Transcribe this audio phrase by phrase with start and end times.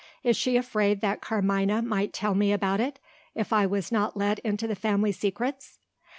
[0.23, 2.99] "Is she afraid that Carmina might tell me about it,
[3.35, 5.77] if I was not let into the family secrets?"